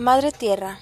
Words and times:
Madre 0.00 0.32
Tierra. 0.32 0.78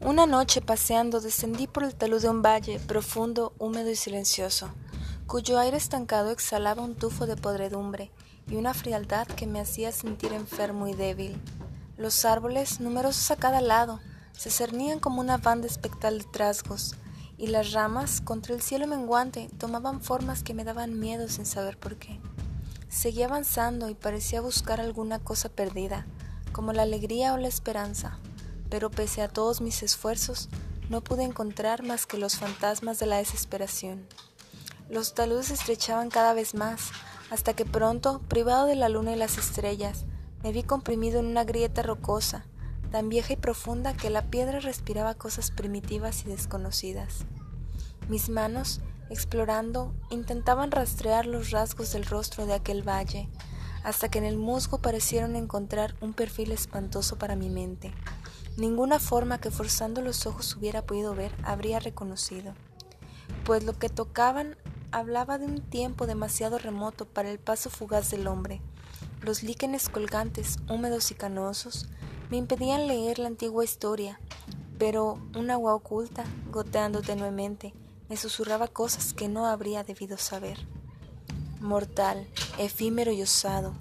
Una 0.00 0.26
noche 0.26 0.60
paseando 0.60 1.20
descendí 1.20 1.66
por 1.66 1.82
el 1.82 1.96
talud 1.96 2.22
de 2.22 2.28
un 2.28 2.40
valle 2.40 2.78
profundo, 2.78 3.52
húmedo 3.58 3.90
y 3.90 3.96
silencioso, 3.96 4.70
cuyo 5.26 5.58
aire 5.58 5.76
estancado 5.76 6.30
exhalaba 6.30 6.80
un 6.80 6.94
tufo 6.94 7.26
de 7.26 7.34
podredumbre 7.34 8.12
y 8.46 8.54
una 8.54 8.72
frialdad 8.72 9.26
que 9.26 9.48
me 9.48 9.58
hacía 9.58 9.90
sentir 9.90 10.32
enfermo 10.32 10.86
y 10.86 10.94
débil. 10.94 11.42
Los 11.96 12.24
árboles, 12.24 12.78
numerosos 12.78 13.28
a 13.32 13.36
cada 13.36 13.60
lado, 13.60 13.98
se 14.38 14.50
cernían 14.50 15.00
como 15.00 15.20
una 15.20 15.38
banda 15.38 15.66
espectral 15.66 16.20
de 16.20 16.26
trasgos, 16.26 16.94
y 17.36 17.48
las 17.48 17.72
ramas, 17.72 18.20
contra 18.20 18.54
el 18.54 18.62
cielo 18.62 18.86
menguante, 18.86 19.50
tomaban 19.58 20.00
formas 20.00 20.44
que 20.44 20.54
me 20.54 20.62
daban 20.62 21.00
miedo 21.00 21.28
sin 21.28 21.44
saber 21.44 21.76
por 21.76 21.96
qué. 21.96 22.20
Seguía 22.88 23.26
avanzando 23.26 23.88
y 23.88 23.96
parecía 23.96 24.40
buscar 24.40 24.80
alguna 24.80 25.18
cosa 25.18 25.48
perdida, 25.48 26.06
como 26.52 26.72
la 26.72 26.82
alegría 26.82 27.34
o 27.34 27.36
la 27.36 27.48
esperanza 27.48 28.20
pero 28.74 28.90
pese 28.90 29.22
a 29.22 29.28
todos 29.28 29.60
mis 29.60 29.84
esfuerzos, 29.84 30.48
no 30.90 31.00
pude 31.00 31.22
encontrar 31.22 31.84
más 31.84 32.06
que 32.06 32.18
los 32.18 32.34
fantasmas 32.34 32.98
de 32.98 33.06
la 33.06 33.18
desesperación. 33.18 34.04
Los 34.90 35.14
taludes 35.14 35.46
se 35.46 35.54
estrechaban 35.54 36.10
cada 36.10 36.34
vez 36.34 36.56
más, 36.56 36.90
hasta 37.30 37.54
que 37.54 37.64
pronto, 37.64 38.20
privado 38.26 38.66
de 38.66 38.74
la 38.74 38.88
luna 38.88 39.12
y 39.12 39.16
las 39.16 39.38
estrellas, 39.38 40.06
me 40.42 40.50
vi 40.50 40.64
comprimido 40.64 41.20
en 41.20 41.26
una 41.26 41.44
grieta 41.44 41.84
rocosa, 41.84 42.46
tan 42.90 43.08
vieja 43.08 43.34
y 43.34 43.36
profunda 43.36 43.94
que 43.94 44.10
la 44.10 44.22
piedra 44.22 44.58
respiraba 44.58 45.14
cosas 45.14 45.52
primitivas 45.52 46.24
y 46.24 46.30
desconocidas. 46.30 47.26
Mis 48.08 48.28
manos, 48.28 48.80
explorando, 49.08 49.94
intentaban 50.10 50.72
rastrear 50.72 51.26
los 51.26 51.52
rasgos 51.52 51.92
del 51.92 52.06
rostro 52.06 52.44
de 52.44 52.54
aquel 52.54 52.82
valle, 52.82 53.28
hasta 53.84 54.08
que 54.08 54.18
en 54.18 54.24
el 54.24 54.36
musgo 54.36 54.78
parecieron 54.78 55.36
encontrar 55.36 55.94
un 56.00 56.12
perfil 56.12 56.50
espantoso 56.50 57.14
para 57.18 57.36
mi 57.36 57.50
mente 57.50 57.92
ninguna 58.56 58.98
forma 58.98 59.40
que 59.40 59.50
forzando 59.50 60.00
los 60.00 60.26
ojos 60.26 60.56
hubiera 60.56 60.82
podido 60.82 61.14
ver 61.14 61.32
habría 61.42 61.80
reconocido, 61.80 62.54
pues 63.44 63.64
lo 63.64 63.72
que 63.78 63.88
tocaban 63.88 64.56
hablaba 64.92 65.38
de 65.38 65.46
un 65.46 65.60
tiempo 65.60 66.06
demasiado 66.06 66.58
remoto 66.58 67.04
para 67.04 67.30
el 67.30 67.38
paso 67.38 67.68
fugaz 67.68 68.10
del 68.10 68.28
hombre. 68.28 68.60
Los 69.22 69.42
líquenes 69.42 69.88
colgantes, 69.88 70.58
húmedos 70.68 71.10
y 71.10 71.14
canosos, 71.14 71.88
me 72.30 72.36
impedían 72.36 72.86
leer 72.86 73.18
la 73.18 73.26
antigua 73.26 73.64
historia, 73.64 74.20
pero 74.78 75.18
un 75.34 75.50
agua 75.50 75.74
oculta, 75.74 76.24
goteando 76.52 77.02
tenuemente, 77.02 77.74
me 78.08 78.16
susurraba 78.16 78.68
cosas 78.68 79.14
que 79.14 79.28
no 79.28 79.46
habría 79.46 79.82
debido 79.82 80.16
saber. 80.16 80.58
Mortal, 81.60 82.28
efímero 82.58 83.10
y 83.10 83.22
osado, 83.22 83.74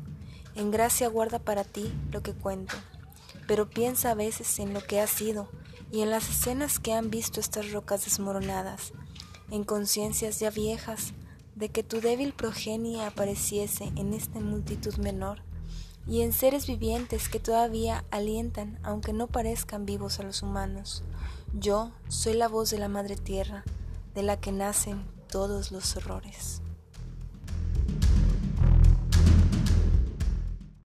en 0.55 0.71
gracia 0.71 1.09
guarda 1.09 1.39
para 1.39 1.63
ti 1.63 1.93
lo 2.11 2.23
que 2.23 2.33
cuento 2.33 2.75
pero 3.47 3.69
piensa 3.69 4.11
a 4.11 4.15
veces 4.15 4.59
en 4.59 4.73
lo 4.73 4.81
que 4.81 4.99
ha 4.99 5.07
sido 5.07 5.49
y 5.91 6.01
en 6.01 6.09
las 6.09 6.29
escenas 6.29 6.79
que 6.79 6.93
han 6.93 7.09
visto 7.09 7.39
estas 7.39 7.71
rocas 7.71 8.05
desmoronadas, 8.05 8.93
en 9.51 9.63
conciencias 9.63 10.39
ya 10.39 10.49
viejas 10.49 11.13
de 11.55 11.69
que 11.69 11.83
tu 11.83 12.01
débil 12.01 12.33
progenie 12.33 13.03
apareciese 13.05 13.91
en 13.95 14.13
esta 14.13 14.39
multitud 14.39 14.95
menor, 14.95 15.41
y 16.07 16.21
en 16.21 16.33
seres 16.33 16.67
vivientes 16.67 17.29
que 17.29 17.39
todavía 17.39 18.03
alientan 18.11 18.79
aunque 18.83 19.13
no 19.13 19.27
parezcan 19.27 19.85
vivos 19.85 20.19
a 20.19 20.23
los 20.23 20.41
humanos. 20.41 21.03
Yo 21.53 21.91
soy 22.07 22.33
la 22.33 22.47
voz 22.47 22.71
de 22.71 22.79
la 22.79 22.89
Madre 22.89 23.15
Tierra, 23.15 23.63
de 24.13 24.23
la 24.23 24.39
que 24.39 24.51
nacen 24.51 25.05
todos 25.29 25.71
los 25.71 25.95
horrores. 25.95 26.61